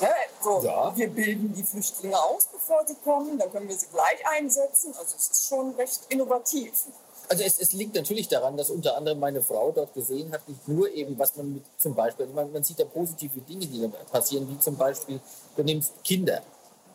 Ja, 0.00 0.10
so, 0.42 0.60
ja. 0.62 0.96
Wir 0.96 1.08
bilden 1.08 1.54
die 1.54 1.62
Flüchtlinge 1.62 2.20
aus, 2.20 2.46
bevor 2.46 2.86
sie 2.86 2.96
kommen, 2.96 3.38
dann 3.38 3.50
können 3.50 3.68
wir 3.68 3.76
sie 3.76 3.86
gleich 3.86 4.26
einsetzen. 4.26 4.94
Also 4.98 5.16
es 5.16 5.28
ist 5.28 5.48
schon 5.48 5.74
recht 5.76 6.00
innovativ. 6.08 6.86
Also 7.28 7.42
es, 7.42 7.58
es, 7.58 7.72
liegt 7.72 7.94
natürlich 7.94 8.28
daran, 8.28 8.56
dass 8.56 8.70
unter 8.70 8.96
anderem 8.96 9.18
meine 9.18 9.42
Frau 9.42 9.72
dort 9.72 9.94
gesehen 9.94 10.32
hat, 10.32 10.48
nicht 10.48 10.68
nur 10.68 10.92
eben, 10.92 11.18
was 11.18 11.36
man 11.36 11.54
mit 11.54 11.64
zum 11.76 11.94
Beispiel, 11.94 12.26
man, 12.26 12.52
man 12.52 12.62
sieht 12.62 12.78
ja 12.78 12.84
positive 12.84 13.40
Dinge, 13.40 13.66
die 13.66 13.80
da 13.80 13.88
passieren, 14.10 14.48
wie 14.48 14.58
zum 14.58 14.76
Beispiel, 14.76 15.20
du 15.56 15.62
nimmst 15.64 15.92
Kinder 16.04 16.42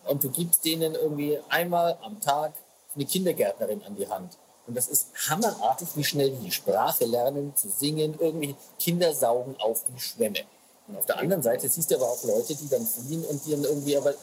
und 0.08 0.24
du 0.24 0.30
gibst 0.30 0.64
denen 0.66 0.96
irgendwie 0.96 1.40
einmal 1.50 1.98
am 2.02 2.20
Tag 2.22 2.54
eine 2.96 3.06
Kindergärtnerin 3.06 3.84
an 3.84 3.96
die 3.96 4.08
Hand. 4.08 4.38
Und 4.68 4.76
das 4.76 4.88
ist 4.88 5.08
hammerartig, 5.30 5.90
wie 5.96 6.04
schnell 6.04 6.32
die 6.32 6.52
Sprache 6.52 7.06
lernen, 7.06 7.56
zu 7.56 7.70
singen. 7.70 8.16
Irgendwie 8.20 8.56
Kinder 8.80 9.14
saugen 9.14 9.56
auf 9.60 9.84
die 9.86 10.00
Schwämme. 10.00 10.40
Und 10.88 10.98
auf 10.98 11.06
der 11.06 11.18
anderen 11.18 11.42
Seite 11.42 11.68
siehst 11.68 11.92
du 11.92 11.96
aber 11.96 12.10
auch 12.10 12.24
Leute, 12.24 12.56
die 12.56 12.70
dann 12.70 12.86
fliehen 12.86 13.24
und 13.26 13.46
die 13.46 13.52
dann 13.52 13.64
irgendwie 13.64 13.98
aber, 13.98 14.14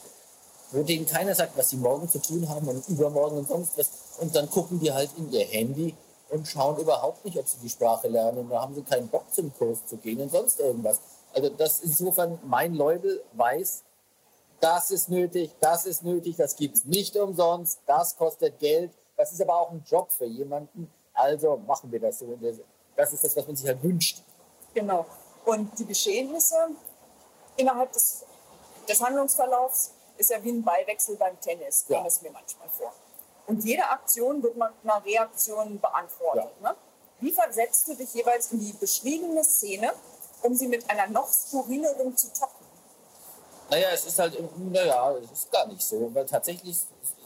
wo 0.71 0.83
denen 0.83 1.05
keiner 1.05 1.35
sagt, 1.35 1.57
was 1.57 1.69
sie 1.69 1.77
morgen 1.77 2.07
zu 2.07 2.19
tun 2.19 2.47
haben 2.47 2.67
und 2.67 2.87
übermorgen 2.89 3.37
und 3.37 3.47
sonst 3.47 3.77
was. 3.77 3.89
Und 4.19 4.35
dann 4.35 4.49
gucken 4.49 4.79
die 4.79 4.91
halt 4.91 5.09
in 5.17 5.31
ihr 5.31 5.45
Handy 5.45 5.95
und 6.29 6.47
schauen 6.47 6.77
überhaupt 6.77 7.25
nicht, 7.25 7.37
ob 7.37 7.47
sie 7.47 7.57
die 7.57 7.69
Sprache 7.69 8.07
lernen. 8.07 8.49
Da 8.49 8.61
haben 8.61 8.75
sie 8.75 8.83
keinen 8.83 9.07
Bock 9.07 9.33
zum 9.33 9.53
Kurs 9.57 9.85
zu 9.87 9.97
gehen 9.97 10.21
und 10.21 10.31
sonst 10.31 10.59
irgendwas. 10.59 10.99
Also 11.33 11.49
das 11.49 11.79
ist 11.79 11.99
insofern, 11.99 12.39
mein 12.43 12.75
Leubel 12.75 13.23
weiß, 13.33 13.83
das 14.59 14.91
ist 14.91 15.09
nötig, 15.09 15.51
das 15.59 15.85
ist 15.85 16.03
nötig, 16.03 16.35
das 16.35 16.55
gibt 16.55 16.77
es 16.77 16.85
nicht 16.85 17.15
umsonst, 17.15 17.79
das 17.85 18.17
kostet 18.17 18.59
Geld, 18.59 18.91
das 19.15 19.31
ist 19.31 19.41
aber 19.41 19.59
auch 19.59 19.71
ein 19.71 19.83
Job 19.87 20.11
für 20.11 20.25
jemanden, 20.25 20.91
also 21.13 21.57
machen 21.65 21.91
wir 21.91 21.99
das 21.99 22.19
so. 22.19 22.37
Das 22.95 23.13
ist 23.13 23.23
das, 23.23 23.35
was 23.35 23.47
man 23.47 23.55
sich 23.55 23.67
halt 23.67 23.81
wünscht. 23.81 24.23
Genau. 24.73 25.05
Und 25.45 25.77
die 25.79 25.85
Geschehnisse 25.85 26.55
innerhalb 27.57 27.91
des, 27.91 28.25
des 28.87 29.01
Handlungsverlaufs 29.01 29.91
ist 30.19 30.29
ja 30.29 30.43
wie 30.43 30.51
ein 30.51 30.63
Ballwechsel 30.63 31.15
beim 31.15 31.39
Tennis, 31.39 31.85
kommt 31.87 32.01
ja. 32.01 32.05
es 32.05 32.21
mir 32.21 32.31
manchmal 32.31 32.69
vor. 32.69 32.93
Und 33.47 33.63
jede 33.63 33.83
Aktion 33.85 34.43
wird 34.43 34.55
mit 34.55 34.67
einer 34.83 35.03
Reaktion 35.03 35.79
beantwortet. 35.79 36.51
Ja. 36.61 36.69
Ne? 36.69 36.77
Wie 37.21 37.31
versetzt 37.31 37.87
du 37.87 37.95
dich 37.95 38.13
jeweils 38.13 38.51
in 38.51 38.59
die 38.59 38.73
beschriebene 38.73 39.43
Szene, 39.43 39.91
um 40.43 40.53
sie 40.53 40.67
mit 40.67 40.87
einer 40.89 41.07
noch 41.07 41.27
skurrileren 41.27 42.15
zu 42.15 42.31
toppen? 42.33 42.65
Naja, 43.69 43.89
es 43.93 44.05
ist 44.05 44.19
halt, 44.19 44.37
naja, 44.57 45.15
es 45.17 45.31
ist 45.31 45.51
gar 45.51 45.67
nicht 45.67 45.81
so, 45.81 46.13
weil 46.13 46.25
tatsächlich 46.25 46.77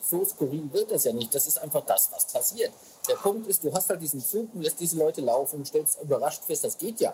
so 0.01 0.23
skurril 0.25 0.71
wird 0.71 0.91
das 0.91 1.05
ja 1.05 1.13
nicht. 1.13 1.33
Das 1.33 1.47
ist 1.47 1.57
einfach 1.57 1.85
das, 1.85 2.11
was 2.11 2.25
passiert. 2.25 2.71
Der 3.07 3.15
Punkt 3.15 3.47
ist, 3.47 3.63
du 3.63 3.73
hast 3.73 3.89
halt 3.89 4.01
diesen 4.01 4.21
Zug 4.21 4.53
und 4.53 4.61
lässt 4.61 4.79
diese 4.79 4.97
Leute 4.97 5.21
laufen 5.21 5.59
und 5.59 5.67
stellst 5.67 6.01
überrascht 6.01 6.43
fest, 6.45 6.63
das 6.63 6.77
geht 6.77 6.99
ja. 6.99 7.13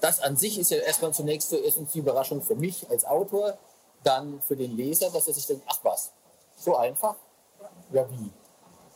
Das 0.00 0.20
an 0.20 0.36
sich 0.36 0.58
ist 0.58 0.70
ja 0.70 0.78
erstmal 0.78 1.12
zunächst 1.12 1.50
so 1.50 1.56
erstens 1.56 1.92
die 1.92 1.98
Überraschung 1.98 2.42
für 2.42 2.54
mich 2.54 2.88
als 2.88 3.04
Autor, 3.04 3.58
dann 4.02 4.40
für 4.42 4.56
den 4.56 4.76
Leser, 4.76 5.10
dass 5.10 5.28
er 5.28 5.34
sich 5.34 5.46
denkt, 5.46 5.64
ach 5.68 5.78
was, 5.82 6.12
so 6.56 6.76
einfach? 6.76 7.16
Ja, 7.92 8.08
wie? 8.10 8.30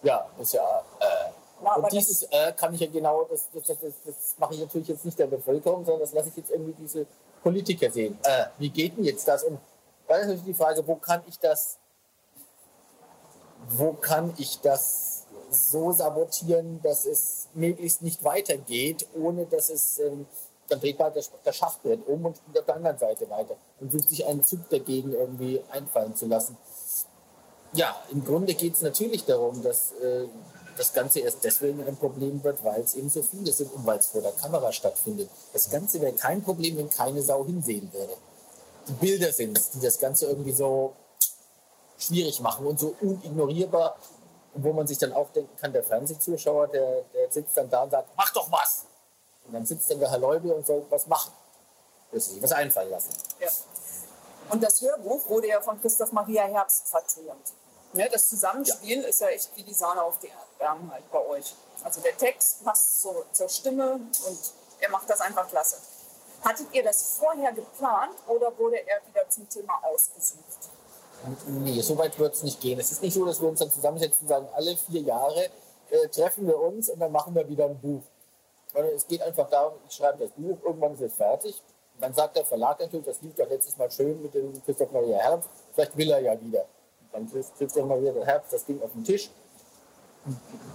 Ja, 0.02 0.26
ist 0.38 0.54
ja. 0.54 0.84
Äh, 1.00 1.78
und 1.78 1.92
dieses 1.92 2.24
äh, 2.24 2.52
kann 2.52 2.74
ich 2.74 2.80
ja 2.80 2.86
genau, 2.88 3.24
das, 3.24 3.48
das, 3.52 3.66
das, 3.66 3.78
das, 4.04 4.34
mache 4.38 4.54
ich 4.54 4.60
natürlich 4.60 4.88
jetzt 4.88 5.04
nicht 5.04 5.18
der 5.18 5.26
Bevölkerung, 5.26 5.84
sondern 5.84 6.02
das 6.02 6.12
lasse 6.12 6.28
ich 6.28 6.36
jetzt 6.36 6.50
irgendwie 6.50 6.74
diese 6.74 7.06
Politiker 7.42 7.90
sehen. 7.90 8.18
Äh, 8.22 8.46
wie 8.58 8.70
geht 8.70 8.96
denn 8.96 9.04
jetzt 9.04 9.26
das? 9.26 9.44
Und 9.44 9.58
dann 10.06 10.20
ist 10.20 10.26
natürlich 10.26 10.44
die 10.44 10.54
Frage, 10.54 10.86
wo 10.86 10.96
kann 10.96 11.22
ich 11.26 11.38
das, 11.38 11.78
wo 13.68 13.92
kann 13.94 14.34
ich 14.36 14.60
das 14.60 15.24
so 15.50 15.92
sabotieren, 15.92 16.82
dass 16.82 17.06
es 17.06 17.48
möglichst 17.54 18.02
nicht 18.02 18.24
weitergeht, 18.24 19.06
ohne 19.14 19.46
dass 19.46 19.70
es, 19.70 19.98
ähm, 20.00 20.26
dann 20.68 20.80
dreht 20.80 20.98
man 20.98 21.12
das, 21.14 21.30
das 21.44 21.56
Schachbrett 21.56 22.06
um 22.06 22.24
und 22.26 22.36
spielt 22.36 22.58
auf 22.58 22.64
der 22.64 22.76
anderen 22.76 22.98
Seite 22.98 23.28
weiter 23.30 23.56
und 23.80 23.92
sucht 23.92 24.08
sich 24.08 24.26
einen 24.26 24.44
Zug 24.44 24.68
dagegen 24.70 25.12
irgendwie 25.12 25.62
einfallen 25.70 26.14
zu 26.16 26.26
lassen. 26.26 26.56
Ja, 27.72 27.96
im 28.10 28.24
Grunde 28.24 28.54
geht 28.54 28.74
es 28.74 28.82
natürlich 28.82 29.24
darum, 29.24 29.62
dass 29.62 29.92
äh, 29.92 30.26
das 30.76 30.92
Ganze 30.92 31.20
erst 31.20 31.44
deswegen 31.44 31.82
ein 31.86 31.96
Problem 31.96 32.42
wird, 32.42 32.64
weil 32.64 32.80
es 32.82 32.94
eben 32.94 33.08
so 33.08 33.22
viele 33.22 33.52
sind 33.52 33.72
und 33.72 33.84
weil 33.86 33.98
es 33.98 34.06
vor 34.06 34.22
der 34.22 34.32
Kamera 34.32 34.72
stattfindet. 34.72 35.28
Das 35.52 35.70
Ganze 35.70 36.00
wäre 36.00 36.12
kein 36.12 36.42
Problem, 36.42 36.76
wenn 36.76 36.90
keine 36.90 37.22
Sau 37.22 37.44
hinsehen 37.44 37.92
würde. 37.92 38.14
Die 38.88 38.92
Bilder 38.92 39.32
sind 39.32 39.58
es, 39.58 39.70
die 39.70 39.80
das 39.80 39.98
Ganze 39.98 40.26
irgendwie 40.26 40.52
so 40.52 40.94
schwierig 41.98 42.40
machen 42.40 42.66
und 42.66 42.78
so 42.78 42.94
unignorierbar. 43.00 43.96
Wo 44.56 44.72
man 44.72 44.86
sich 44.86 44.98
dann 44.98 45.12
auch 45.12 45.30
denken 45.30 45.56
kann, 45.56 45.72
der 45.72 45.82
Fernsehzuschauer, 45.82 46.68
der, 46.68 47.02
der 47.12 47.28
sitzt 47.28 47.56
dann 47.56 47.68
da 47.68 47.82
und 47.82 47.90
sagt, 47.90 48.08
mach 48.16 48.32
doch 48.32 48.52
was! 48.52 48.86
Und 49.46 49.52
dann 49.52 49.66
sitzt 49.66 49.90
dann 49.90 50.00
der 50.00 50.10
Herr 50.10 50.18
Leube 50.18 50.54
und 50.54 50.66
soll 50.66 50.84
was 50.90 51.06
machen. 51.06 51.32
Das 52.12 52.26
sich 52.26 52.42
was 52.42 52.52
einfallen 52.52 52.90
lassen. 52.90 53.10
Ja. 53.40 53.48
Und 54.50 54.62
das 54.62 54.80
Hörbuch 54.80 55.28
wurde 55.28 55.48
ja 55.48 55.60
von 55.60 55.80
Christoph 55.80 56.12
Maria 56.12 56.44
Herbst 56.44 56.88
vertont. 56.88 57.52
Ne, 57.92 58.08
das 58.10 58.28
Zusammenspiel 58.28 59.02
ja. 59.02 59.08
ist 59.08 59.20
ja 59.20 59.28
echt 59.28 59.50
wie 59.56 59.62
die 59.62 59.74
Sahne 59.74 60.02
auf 60.02 60.18
die 60.18 60.28
Erdbeeren 60.28 60.90
halt 60.92 61.10
bei 61.10 61.20
euch. 61.26 61.54
Also 61.82 62.00
der 62.00 62.16
Text 62.16 62.64
passt 62.64 63.02
so 63.02 63.24
zur 63.32 63.48
Stimme 63.48 63.94
und 63.94 64.38
er 64.80 64.90
macht 64.90 65.08
das 65.08 65.20
einfach 65.20 65.48
klasse. 65.48 65.76
Hattet 66.44 66.66
ihr 66.72 66.82
das 66.82 67.16
vorher 67.18 67.52
geplant 67.52 68.16
oder 68.26 68.56
wurde 68.58 68.76
er 68.86 69.00
wieder 69.08 69.28
zum 69.30 69.48
Thema 69.48 69.80
ausgesucht? 69.82 70.70
Nee, 71.46 71.80
so 71.80 71.96
weit 71.96 72.18
wird 72.18 72.34
es 72.34 72.42
nicht 72.42 72.60
gehen. 72.60 72.78
Es 72.78 72.92
ist 72.92 73.00
nicht 73.00 73.14
so, 73.14 73.24
dass 73.24 73.40
wir 73.40 73.48
uns 73.48 73.60
dann 73.60 73.70
zusammensetzen 73.70 74.22
und 74.22 74.28
sagen, 74.28 74.48
alle 74.54 74.76
vier 74.76 75.00
Jahre 75.00 75.48
äh, 75.90 76.08
treffen 76.08 76.46
wir 76.46 76.58
uns 76.58 76.90
und 76.90 76.98
dann 76.98 77.12
machen 77.12 77.34
wir 77.34 77.48
wieder 77.48 77.66
ein 77.66 77.80
Buch. 77.80 78.02
Sondern 78.74 78.94
es 78.94 79.06
geht 79.06 79.22
einfach 79.22 79.48
darum, 79.48 79.74
ich 79.88 79.94
schreibe 79.94 80.24
das 80.24 80.30
Buch, 80.32 80.58
irgendwann 80.64 80.94
ist 80.94 81.00
es 81.00 81.14
fertig. 81.14 81.62
Dann 82.00 82.12
sagt 82.12 82.36
der 82.36 82.44
Verlag 82.44 82.80
natürlich, 82.80 83.06
das 83.06 83.22
lief 83.22 83.34
doch 83.36 83.48
letztes 83.48 83.76
Mal 83.76 83.90
schön 83.90 84.20
mit 84.20 84.34
dem 84.34 84.62
Christoph 84.64 84.90
Maria 84.90 85.18
Herbst, 85.18 85.48
vielleicht 85.72 85.96
will 85.96 86.10
er 86.10 86.20
ja 86.20 86.40
wieder. 86.40 86.64
Dann 87.12 87.30
trifft 87.30 87.56
Christoph 87.56 87.86
Maria 87.86 88.12
Herbst 88.24 88.52
das 88.52 88.64
Ding 88.64 88.82
auf 88.82 88.90
den 88.92 89.04
Tisch. 89.04 89.30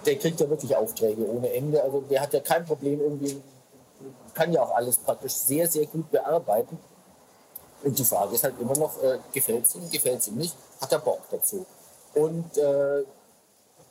Der 0.05 0.17
kriegt 0.17 0.39
ja 0.39 0.49
wirklich 0.49 0.75
Aufträge 0.75 1.27
ohne 1.27 1.51
Ende. 1.51 1.83
Also 1.83 2.01
der 2.01 2.21
hat 2.21 2.33
ja 2.33 2.39
kein 2.39 2.65
Problem 2.65 3.01
irgendwie, 3.01 3.41
kann 4.33 4.53
ja 4.53 4.63
auch 4.63 4.75
alles 4.75 4.97
praktisch 4.97 5.33
sehr, 5.33 5.67
sehr 5.67 5.85
gut 5.87 6.09
bearbeiten. 6.09 6.79
Und 7.83 7.97
die 7.97 8.03
Frage 8.03 8.35
ist 8.35 8.43
halt 8.43 8.59
immer 8.59 8.77
noch, 8.77 9.01
äh, 9.03 9.19
gefällt 9.33 9.65
es 9.65 9.75
ihm, 9.75 9.89
gefällt 9.89 10.19
es 10.19 10.27
ihm 10.27 10.35
nicht, 10.35 10.55
hat 10.79 10.91
er 10.91 10.99
Bock 10.99 11.21
dazu? 11.31 11.65
Und 12.13 12.57
äh, 12.57 13.03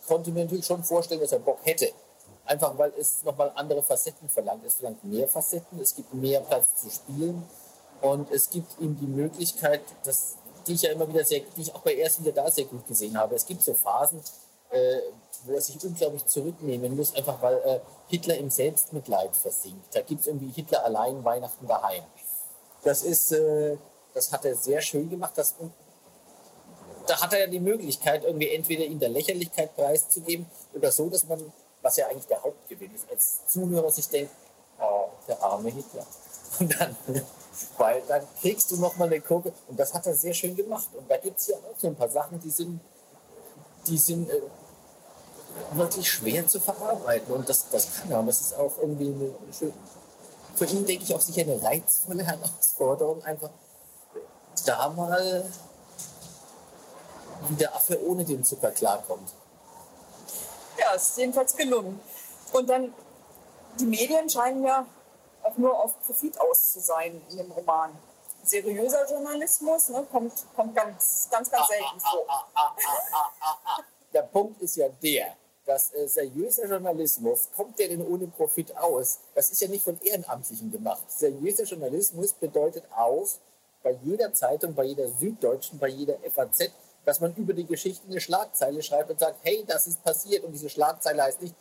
konnte 0.07 0.31
mir 0.31 0.45
natürlich 0.45 0.67
schon 0.67 0.83
vorstellen, 0.83 1.21
dass 1.21 1.33
er 1.33 1.39
Bock 1.39 1.59
hätte. 1.63 1.91
Einfach 2.49 2.79
weil 2.79 2.93
es 2.99 3.23
nochmal 3.25 3.53
andere 3.55 3.83
Facetten 3.83 4.29
verlangt. 4.29 4.65
Es 4.65 4.75
verlangt 4.75 5.05
mehr 5.05 5.29
Facetten, 5.29 5.79
es 5.81 5.95
gibt 5.95 6.15
mehr 6.15 6.41
Platz 6.41 6.77
zu 6.81 6.91
spielen 6.91 7.45
und 8.01 8.31
es 8.31 8.49
gibt 8.49 8.81
ihm 8.81 8.99
die 8.99 9.07
Möglichkeit, 9.07 9.83
dass, 10.05 10.37
die 10.67 10.73
ich 10.73 10.83
ja 10.83 10.93
immer 10.93 11.07
wieder 11.09 11.25
sehr, 11.25 11.41
die 11.57 11.61
ich 11.61 11.75
auch 11.75 11.83
bei 11.83 11.95
erst 11.95 12.21
wieder 12.21 12.33
da 12.33 12.51
sehr 12.51 12.65
gut 12.65 12.87
gesehen 12.89 13.19
habe. 13.19 13.35
Es 13.35 13.45
gibt 13.45 13.63
so 13.63 13.75
Phasen, 13.75 14.23
äh, 14.71 14.99
wo 15.45 15.53
er 15.53 15.61
sich 15.61 15.83
unglaublich 15.85 16.25
zurücknehmen 16.25 16.97
muss, 16.97 17.15
einfach 17.15 17.41
weil 17.43 17.59
äh, 17.65 17.81
Hitler 18.09 18.39
im 18.39 18.49
Selbstmitleid 18.49 19.37
versinkt. 19.37 19.95
Da 19.95 20.01
gibt 20.01 20.23
es 20.23 20.27
irgendwie 20.27 20.51
Hitler 20.51 20.85
allein 20.85 21.23
Weihnachten 21.25 21.67
daheim. 21.67 22.05
Das 22.83 23.03
ist, 23.03 23.33
äh, 23.33 23.77
das 24.15 24.33
hat 24.33 24.47
er 24.47 24.55
sehr 24.55 24.81
schön 24.81 25.11
gemacht. 25.11 25.33
Das, 25.37 25.55
da 27.07 27.21
hat 27.21 27.33
er 27.35 27.41
ja 27.41 27.47
die 27.47 27.61
Möglichkeit, 27.61 28.25
irgendwie 28.25 28.49
entweder 28.49 28.87
in 28.87 28.99
der 28.99 29.11
Lächerlichkeit 29.11 29.77
preiszugeben 29.77 30.47
oder 30.75 30.91
so, 30.91 31.11
dass 31.11 31.27
man, 31.27 31.53
was 31.89 31.97
ja 31.97 32.07
eigentlich 32.07 32.27
der 32.27 32.43
Hauptgewinn 32.43 32.95
ist, 32.95 33.11
als 33.11 33.47
Zuhörer 33.47 33.91
sich 33.91 34.09
denkt, 34.11 34.31
oh, 34.79 35.09
der 35.27 35.43
arme 35.43 35.71
Hitler. 35.71 36.05
Und 36.61 36.79
dann, 36.79 36.95
weil 37.79 38.03
dann 38.07 38.23
kriegst 38.43 38.71
du 38.71 38.77
nochmal 38.77 39.09
eine 39.09 39.23
Kurve. 39.23 39.55
Und 39.69 39.81
das 39.81 39.95
hat 39.95 40.07
er 40.07 40.15
sehr 40.15 40.35
schön 40.35 40.55
gemacht. 40.55 40.89
Und 40.93 41.11
da 41.11 41.17
gibt 41.17 41.39
es 41.39 41.47
ja 41.47 41.57
auch 41.57 41.79
so 41.79 41.87
ein 41.87 41.97
paar 41.97 42.11
Sachen, 42.11 42.39
die 42.41 42.51
sind, 42.51 42.79
die 43.87 43.97
sind 43.97 44.29
äh, 44.29 44.43
wirklich 45.73 46.11
schwer 46.11 46.47
zu 46.47 46.61
verarbeiten. 46.61 47.33
Und 47.33 47.49
das, 47.49 47.71
das 47.71 47.89
kann 47.97 48.11
er. 48.11 48.21
Und 48.21 48.27
das 48.27 48.43
ist 48.43 48.55
auch 48.55 48.77
irgendwie 48.79 49.07
eine, 49.07 49.35
eine 49.43 49.53
schöne 49.59 49.73
für 50.57 50.67
ihn, 50.67 50.85
denke 50.85 51.05
ich, 51.05 51.15
auch 51.15 51.21
sicher 51.21 51.43
eine 51.43 51.63
reizvolle 51.63 52.25
Herausforderung, 52.25 53.23
einfach 53.23 53.51
da 54.67 54.89
mal 54.89 55.49
wie 57.49 57.55
der 57.55 57.75
Affe 57.75 58.05
ohne 58.05 58.25
den 58.25 58.45
Zucker 58.45 58.73
klarkommt. 58.73 59.33
Ja, 60.89 60.95
ist 60.95 61.19
jedenfalls 61.19 61.55
gelungen. 61.55 62.01
Und 62.53 62.69
dann, 62.69 62.95
die 63.79 63.85
Medien 63.85 64.29
scheinen 64.29 64.65
ja 64.65 64.87
auch 65.43 65.57
nur 65.59 65.79
auf 65.79 66.01
Profit 66.07 66.41
aus 66.41 66.73
zu 66.73 66.81
sein 66.81 67.21
in 67.31 67.37
dem 67.37 67.51
Roman. 67.53 67.91
Seriöser 68.43 69.07
Journalismus 69.11 69.91
ne, 69.91 70.07
kommt, 70.11 70.33
kommt 70.57 70.75
ganz, 70.75 71.29
ganz, 71.31 71.51
ganz 71.51 71.69
selten 71.69 72.01
vor. 72.01 72.27
Der 74.15 74.23
Punkt 74.23 74.63
ist 74.63 74.77
ja 74.77 74.89
der, 74.89 75.37
dass 75.67 75.93
äh, 75.93 76.09
seriöser 76.09 76.67
Journalismus, 76.67 77.51
kommt 77.55 77.79
der 77.79 77.89
denn 77.89 78.07
ohne 78.07 78.27
Profit 78.29 78.75
aus? 78.79 79.19
Das 79.35 79.51
ist 79.51 79.61
ja 79.61 79.69
nicht 79.69 79.85
von 79.85 80.01
Ehrenamtlichen 80.01 80.73
gemacht. 80.73 81.03
Seriöser 81.09 81.65
Journalismus 81.65 82.33
bedeutet 82.33 82.85
auch 82.97 83.29
bei 83.83 83.91
jeder 84.03 84.33
Zeitung, 84.33 84.75
bei 84.75 84.85
jeder 84.85 85.09
Süddeutschen, 85.09 85.79
bei 85.79 85.89
jeder 85.89 86.17
FAZ, 86.35 86.71
dass 87.05 87.21
man 87.21 87.35
über 87.35 87.53
die 87.53 87.67
Geschichte 87.67 88.07
eine 88.09 88.21
Schlagzeile 88.21 88.83
schreibt 88.83 89.11
und 89.11 89.21
sagt, 89.21 89.39
hey, 89.43 89.65
das 89.67 89.87
ist 89.87 90.03
passiert. 90.03 90.45
Und 90.45 90.53
diese 90.53 90.69
Schlagzeile 90.69 91.23
heißt 91.23 91.43
nicht, 91.43 91.55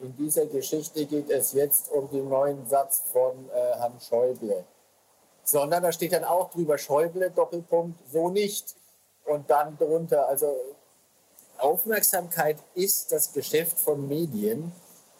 in 0.00 0.16
dieser 0.16 0.46
Geschichte 0.46 1.06
geht 1.06 1.30
es 1.30 1.52
jetzt 1.52 1.90
um 1.90 2.10
den 2.10 2.28
neuen 2.28 2.66
Satz 2.66 3.02
von 3.12 3.48
äh, 3.50 3.76
Herrn 3.76 4.00
Schäuble. 4.00 4.64
Sondern 5.44 5.82
da 5.82 5.92
steht 5.92 6.12
dann 6.12 6.24
auch 6.24 6.50
drüber 6.50 6.78
Schäuble, 6.78 7.30
Doppelpunkt, 7.30 7.98
so 8.10 8.28
nicht. 8.28 8.74
Und 9.24 9.48
dann 9.50 9.76
drunter, 9.78 10.28
also 10.28 10.56
Aufmerksamkeit 11.58 12.58
ist 12.74 13.12
das 13.12 13.32
Geschäft 13.32 13.78
von 13.78 14.08
Medien 14.08 14.72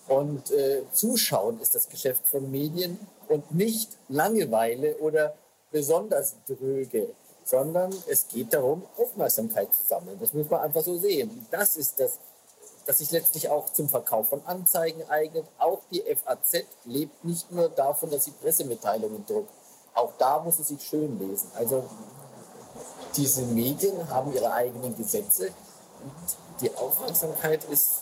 und 0.08 0.50
äh, 0.50 0.82
Zuschauen 0.92 1.60
ist 1.60 1.74
das 1.74 1.88
Geschäft 1.88 2.26
von 2.28 2.50
Medien 2.50 2.98
und 3.28 3.54
nicht 3.54 3.96
Langeweile 4.08 4.96
oder 4.96 5.34
besonders 5.70 6.36
dröge, 6.46 7.08
sondern 7.44 7.94
es 8.08 8.28
geht 8.28 8.52
darum, 8.52 8.82
Aufmerksamkeit 8.96 9.74
zu 9.74 9.84
sammeln. 9.84 10.18
Das 10.20 10.32
muss 10.32 10.48
man 10.48 10.60
einfach 10.60 10.82
so 10.82 10.96
sehen. 10.98 11.46
Das 11.50 11.76
ist 11.76 12.00
das, 12.00 12.18
das 12.86 12.98
sich 12.98 13.10
letztlich 13.10 13.48
auch 13.48 13.72
zum 13.72 13.88
Verkauf 13.88 14.28
von 14.28 14.44
Anzeigen 14.46 15.02
eignet. 15.08 15.44
Auch 15.58 15.80
die 15.90 16.02
FAZ 16.02 16.64
lebt 16.84 17.24
nicht 17.24 17.50
nur 17.50 17.68
davon, 17.68 18.10
dass 18.10 18.24
sie 18.24 18.32
Pressemitteilungen 18.32 19.24
druckt. 19.26 19.50
Auch 19.94 20.12
da 20.18 20.40
muss 20.40 20.58
es 20.58 20.68
sich 20.68 20.82
schön 20.82 21.18
lesen. 21.18 21.50
Also 21.54 21.84
diese 23.16 23.42
Medien 23.42 24.08
haben 24.10 24.34
ihre 24.34 24.52
eigenen 24.52 24.96
Gesetze 24.96 25.52
die 26.60 26.74
Aufmerksamkeit 26.74 27.64
ist 27.64 28.00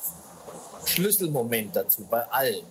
Schlüsselmoment 0.85 1.75
dazu 1.75 2.05
bei 2.05 2.23
allen. 2.31 2.67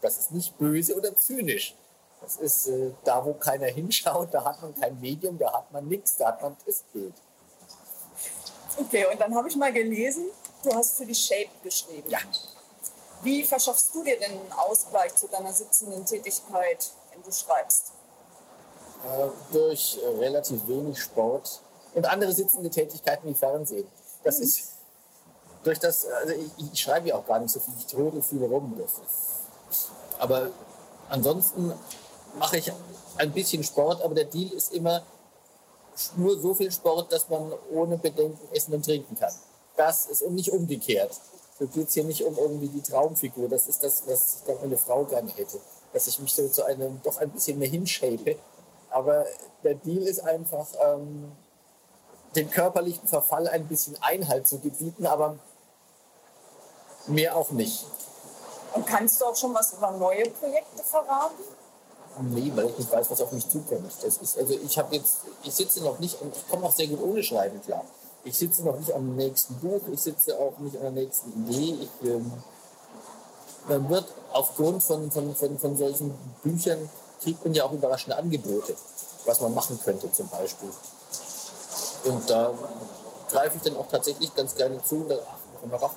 Das 0.00 0.18
ist 0.18 0.32
nicht 0.32 0.56
böse 0.58 0.96
oder 0.96 1.16
zynisch. 1.16 1.74
Das 2.20 2.36
ist 2.36 2.68
äh, 2.68 2.90
da, 3.04 3.24
wo 3.24 3.34
keiner 3.34 3.66
hinschaut, 3.66 4.32
da 4.32 4.44
hat 4.44 4.62
man 4.62 4.74
kein 4.74 4.98
Medium, 5.00 5.38
da 5.38 5.52
hat 5.52 5.70
man 5.72 5.86
nichts, 5.86 6.16
da 6.16 6.28
hat 6.28 6.42
man 6.42 6.52
ein 6.52 6.58
Testbild. 6.64 7.14
Okay, 8.76 9.06
und 9.10 9.20
dann 9.20 9.34
habe 9.34 9.48
ich 9.48 9.56
mal 9.56 9.72
gelesen, 9.72 10.24
du 10.62 10.74
hast 10.74 10.96
für 10.96 11.06
die 11.06 11.14
Shape 11.14 11.50
geschrieben. 11.62 12.08
Ja. 12.08 12.18
Wie 13.22 13.44
verschaffst 13.44 13.94
du 13.94 14.02
dir 14.02 14.18
denn 14.18 14.32
einen 14.32 14.52
Ausgleich 14.52 15.14
zu 15.14 15.28
deiner 15.28 15.52
sitzenden 15.52 16.04
Tätigkeit, 16.04 16.90
wenn 17.12 17.22
du 17.22 17.30
schreibst? 17.30 17.92
Äh, 19.04 19.28
durch 19.52 19.98
äh, 20.02 20.06
relativ 20.18 20.66
wenig 20.66 21.00
Sport 21.00 21.60
und 21.94 22.06
andere 22.06 22.32
sitzende 22.32 22.70
Tätigkeiten 22.70 23.28
wie 23.28 23.34
Fernsehen. 23.34 23.86
Das 24.22 24.38
mhm. 24.38 24.44
ist 24.44 24.68
durch 25.62 25.78
das, 25.78 26.06
also 26.06 26.34
ich, 26.34 26.72
ich 26.72 26.80
schreibe 26.80 27.08
ja 27.08 27.16
auch 27.16 27.26
gar 27.26 27.38
nicht 27.38 27.50
so 27.50 27.60
viel, 27.60 27.74
ich 27.78 27.86
trödel 27.86 28.22
viel 28.22 28.44
rum. 28.44 28.80
Aber 30.18 30.50
ansonsten 31.08 31.72
mache 32.38 32.58
ich 32.58 32.72
ein 33.16 33.32
bisschen 33.32 33.62
Sport, 33.62 34.02
aber 34.02 34.14
der 34.14 34.24
Deal 34.24 34.52
ist 34.52 34.72
immer 34.72 35.02
nur 36.16 36.38
so 36.40 36.54
viel 36.54 36.70
Sport, 36.72 37.12
dass 37.12 37.28
man 37.28 37.52
ohne 37.72 37.96
Bedenken 37.96 38.48
essen 38.52 38.74
und 38.74 38.84
trinken 38.84 39.16
kann. 39.16 39.32
Das 39.76 40.06
ist 40.06 40.28
nicht 40.28 40.50
umgekehrt. 40.50 41.12
So 41.58 41.66
geht 41.66 41.88
es 41.88 41.94
hier 41.94 42.04
nicht 42.04 42.24
um 42.24 42.36
irgendwie 42.36 42.68
die 42.68 42.82
Traumfigur. 42.82 43.48
Das 43.48 43.68
ist 43.68 43.82
das, 43.82 44.02
was 44.06 44.42
ich 44.46 44.60
meine 44.60 44.76
Frau 44.76 45.04
gerne 45.04 45.30
hätte. 45.30 45.60
Dass 45.92 46.08
ich 46.08 46.18
mich 46.18 46.34
so 46.34 46.48
zu 46.48 46.64
einem 46.64 47.00
doch 47.04 47.18
ein 47.18 47.30
bisschen 47.30 47.58
mehr 47.58 47.68
hinshape. 47.68 48.36
Aber 48.90 49.24
der 49.62 49.74
Deal 49.74 50.02
ist 50.02 50.20
einfach, 50.20 50.66
ähm, 50.80 51.32
dem 52.34 52.50
körperlichen 52.50 53.06
Verfall 53.06 53.46
ein 53.46 53.68
bisschen 53.68 53.96
Einhalt 54.02 54.48
zu 54.48 54.58
gebieten, 54.58 55.06
aber 55.06 55.38
Mehr 57.06 57.36
auch 57.36 57.50
nicht. 57.50 57.84
Und 58.72 58.86
kannst 58.86 59.20
du 59.20 59.26
auch 59.26 59.36
schon 59.36 59.54
was 59.54 59.74
über 59.74 59.90
neue 59.92 60.28
Projekte 60.30 60.82
verraten? 60.82 61.44
Nee, 62.20 62.52
weil 62.54 62.66
ich 62.66 62.78
nicht 62.78 62.92
weiß, 62.92 63.10
was 63.10 63.20
auf 63.20 63.32
mich 63.32 63.48
zukommt. 63.48 63.90
Das 64.02 64.18
ist, 64.18 64.38
also 64.38 64.54
ich 64.54 64.78
habe 64.78 64.94
jetzt, 64.94 65.18
ich 65.42 65.54
sitze 65.54 65.82
noch 65.82 65.98
nicht 65.98 66.20
und 66.20 66.34
ich 66.36 66.48
komme 66.48 66.66
auch 66.66 66.72
sehr 66.72 66.86
gut 66.86 67.02
ohne 67.02 67.22
Schreiben 67.22 67.60
klar. 67.62 67.84
Ich 68.24 68.38
sitze 68.38 68.62
noch 68.64 68.78
nicht 68.78 68.92
am 68.92 69.16
nächsten 69.16 69.54
Buch, 69.56 69.80
ich 69.92 70.00
sitze 70.00 70.38
auch 70.38 70.56
nicht 70.58 70.76
an 70.76 70.82
der 70.82 70.90
nächsten 70.92 71.30
Idee. 71.44 71.76
Ich, 71.82 72.08
ähm, 72.08 72.32
man 73.68 73.88
wird 73.88 74.06
aufgrund 74.32 74.82
von, 74.82 75.10
von, 75.10 75.34
von, 75.34 75.58
von 75.58 75.76
solchen 75.76 76.14
Büchern, 76.42 76.88
kriegt 77.22 77.44
man 77.44 77.54
ja 77.54 77.64
auch 77.64 77.72
überraschende 77.72 78.16
Angebote, 78.16 78.74
was 79.24 79.40
man 79.40 79.54
machen 79.54 79.78
könnte 79.82 80.10
zum 80.12 80.28
Beispiel. 80.28 80.70
Und 82.04 82.30
da 82.30 82.52
greife 83.30 83.56
ich 83.56 83.62
dann 83.62 83.76
auch 83.76 83.88
tatsächlich 83.88 84.34
ganz 84.34 84.54
gerne 84.54 84.82
zu 84.84 84.96
und 84.96 85.08
da, 85.10 85.18
ach, 85.82 85.90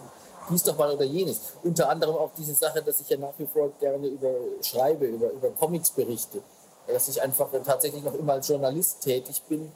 dies 0.50 0.64
doch 0.64 0.78
mal 0.78 0.92
oder 0.92 1.06
jenes. 1.06 1.40
Unter 1.64 1.90
anderem 1.90 2.16
auch 2.16 2.32
diese 2.38 2.54
Sache, 2.54 2.82
dass 2.82 3.00
ich 3.00 3.10
ja 3.10 3.18
nach 3.18 3.34
wie 3.38 3.46
vor 3.46 3.72
gerne 3.80 4.08
über 4.08 4.32
schreibe, 4.62 5.06
über, 5.06 5.32
über 5.32 5.50
Comics 5.52 5.92
berichte. 5.92 6.42
Dass 6.88 7.08
ich 7.08 7.22
einfach 7.22 7.50
tatsächlich 7.66 8.04
noch 8.04 8.14
immer 8.14 8.34
als 8.34 8.48
Journalist 8.48 9.02
tätig 9.02 9.42
bin 9.50 9.72